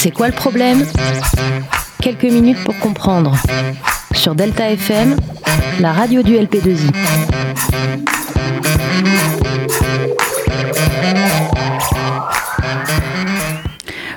[0.00, 0.86] C'est quoi le problème?
[2.00, 3.34] Quelques minutes pour comprendre.
[4.12, 5.16] Sur Delta FM,
[5.80, 6.92] la radio du LP2I.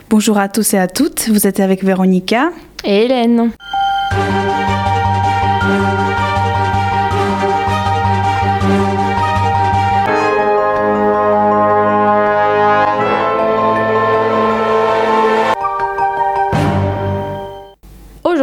[0.08, 2.52] Bonjour à tous et à toutes, vous êtes avec Véronica
[2.84, 3.50] et Hélène.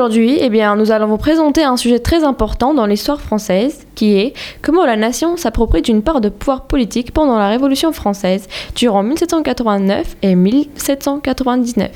[0.08, 4.16] Aujourd'hui, eh bien, nous allons vous présenter un sujet très important dans l'histoire française, qui
[4.16, 9.02] est comment la nation s'approprie d'une part de pouvoir politique pendant la Révolution française, durant
[9.02, 11.90] 1789 et 1799.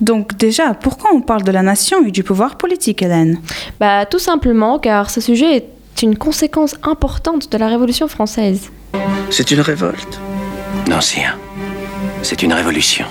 [0.00, 3.38] Donc déjà, pourquoi on parle de la nation et du pouvoir politique, Hélène?
[3.78, 8.72] Bah tout simplement car ce sujet est une conséquence importante de la Révolution française.
[9.30, 10.18] C'est une révolte?
[10.90, 11.38] Non, sire.
[12.24, 13.06] C'est une révolution.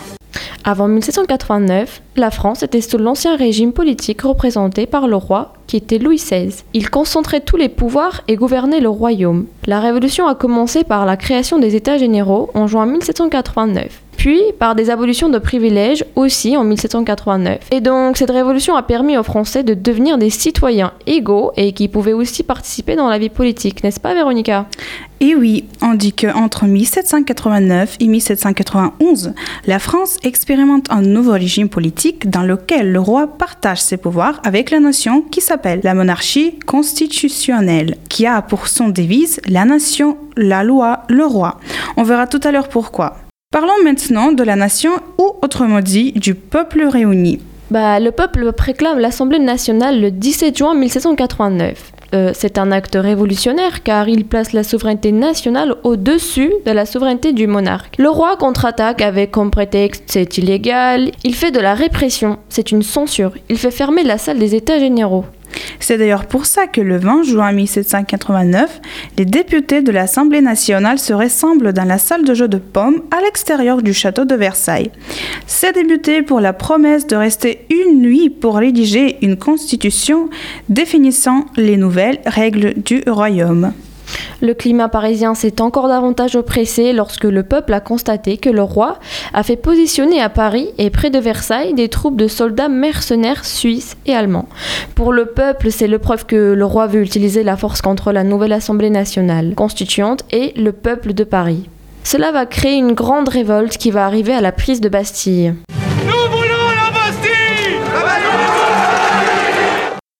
[0.64, 5.98] Avant 1789, la France était sous l'ancien régime politique représenté par le roi, qui était
[5.98, 6.64] Louis XVI.
[6.74, 9.48] Il concentrait tous les pouvoirs et gouvernait le royaume.
[9.66, 14.76] La Révolution a commencé par la création des États généraux en juin 1789 puis par
[14.76, 17.58] des abolitions de privilèges aussi en 1789.
[17.72, 21.88] Et donc cette révolution a permis aux Français de devenir des citoyens égaux et qui
[21.88, 24.68] pouvaient aussi participer dans la vie politique, n'est-ce pas Véronica?
[25.22, 29.34] Et oui, on dit qu'entre 1789 et 1791,
[29.66, 34.70] la France expérimente un nouveau régime politique dans lequel le roi partage ses pouvoirs avec
[34.70, 40.64] la nation qui s'appelle la monarchie constitutionnelle, qui a pour son devise la nation, la
[40.64, 41.60] loi, le roi.
[41.98, 43.16] On verra tout à l'heure pourquoi.
[43.52, 47.42] Parlons maintenant de la nation ou autrement dit du peuple réuni.
[47.70, 51.92] Bah, le peuple préclame l'Assemblée nationale le 17 juin 1789.
[52.14, 57.34] Euh, c'est un acte révolutionnaire car il place la souveraineté nationale au-dessus de la souveraineté
[57.34, 57.98] du monarque.
[57.98, 62.84] Le roi contre-attaque avec comme prétexte c'est illégal, il fait de la répression, c'est une
[62.84, 65.26] censure, il fait fermer la salle des États généraux.
[65.80, 68.82] C'est d'ailleurs pour ça que le 20 juin 1789,
[69.18, 73.22] les députés de l'Assemblée nationale se rassemblent dans la salle de jeu de pommes à
[73.22, 74.92] l'extérieur du château de Versailles.
[75.48, 80.30] Ces députés pour la promesse de rester une nuit pour rédiger une constitution
[80.70, 83.74] définissant les nouvelles règles du royaume.
[84.42, 89.00] Le climat parisien s'est encore davantage oppressé lorsque le peuple a constaté que le roi
[89.34, 93.98] a fait positionner à Paris et près de Versailles des troupes de soldats mercenaires suisses
[94.06, 94.50] et allemands.
[94.96, 98.24] Pour le peuple, c'est le preuve que le roi veut utiliser la force contre la
[98.24, 101.70] nouvelle Assemblée nationale constituante et le peuple de Paris.
[102.04, 105.54] Cela va créer une grande révolte qui va arriver à la prise de Bastille.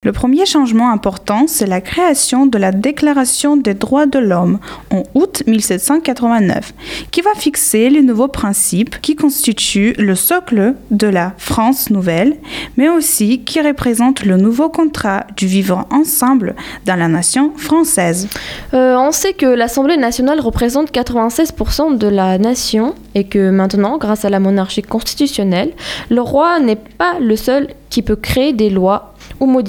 [0.04, 4.58] Le premier changement important, c'est la création de la Déclaration des droits de l'homme
[4.92, 6.74] en août 1789,
[7.12, 12.38] qui va fixer les nouveaux principes qui constituent le socle de la France nouvelle,
[12.78, 16.56] mais aussi qui représentent le nouveau contrat du vivre ensemble
[16.88, 18.28] dans la nation française.
[18.74, 24.26] Euh, on sait que l'Assemblée nationale représente 96% de la nation et que maintenant, grâce
[24.26, 25.74] à la monarchie constitutionnelle,
[26.10, 29.11] le roi n'est pas le seul qui peut créer des lois
[29.42, 29.62] ou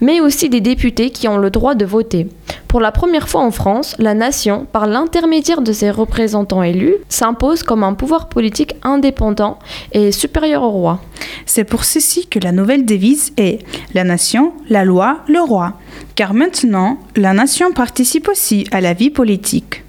[0.00, 2.28] mais aussi des députés qui ont le droit de voter.
[2.68, 7.62] Pour la première fois en France, la nation, par l'intermédiaire de ses représentants élus, s'impose
[7.62, 9.58] comme un pouvoir politique indépendant
[9.92, 11.00] et supérieur au roi.
[11.46, 13.58] C'est pour ceci que la nouvelle devise est
[13.94, 15.72] La nation, la loi, le roi,
[16.14, 19.82] car maintenant, la nation participe aussi à la vie politique.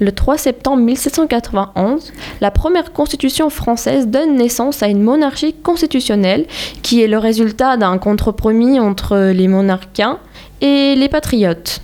[0.00, 6.46] Le 3 septembre 1791, la première constitution française donne naissance à une monarchie constitutionnelle
[6.82, 10.18] qui est le résultat d'un compromis entre les monarchiens
[10.60, 11.80] et les patriotes.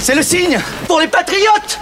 [0.00, 1.78] C'est le signe pour les patriotes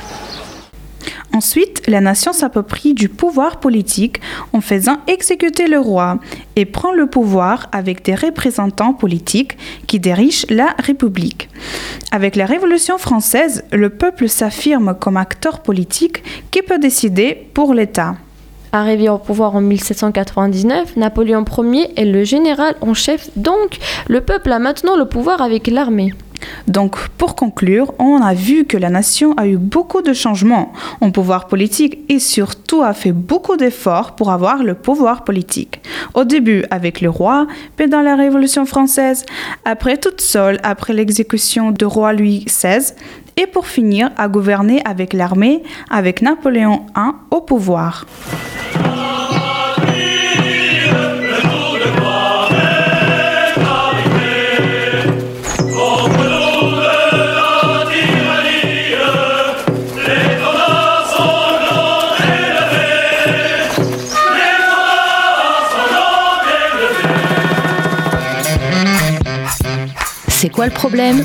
[1.34, 4.20] Ensuite, la nation s'approprie du pouvoir politique
[4.52, 6.18] en faisant exécuter le roi
[6.56, 9.56] et prend le pouvoir avec des représentants politiques
[9.86, 11.48] qui dirigent la République.
[12.10, 18.16] Avec la Révolution française, le peuple s'affirme comme acteur politique qui peut décider pour l'État.
[18.74, 23.78] Arrivé au pouvoir en 1799, Napoléon Ier est le général en chef, donc
[24.08, 26.12] le peuple a maintenant le pouvoir avec l'armée.
[26.66, 31.10] Donc, pour conclure, on a vu que la nation a eu beaucoup de changements en
[31.10, 35.80] pouvoir politique et surtout a fait beaucoup d'efforts pour avoir le pouvoir politique.
[36.14, 37.46] Au début avec le roi,
[37.76, 39.24] pendant la Révolution française,
[39.64, 42.92] après toute seule, après l'exécution du roi Louis XVI,
[43.36, 48.06] et pour finir à gouverner avec l'armée, avec Napoléon I au pouvoir.
[70.42, 71.22] C'est quoi le problème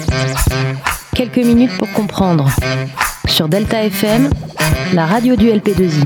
[1.15, 2.51] Quelques minutes pour comprendre.
[3.27, 4.29] Sur Delta FM,
[4.93, 6.03] la radio du LP2I.